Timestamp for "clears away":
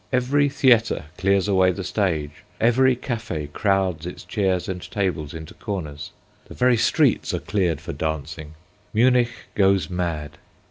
1.19-1.73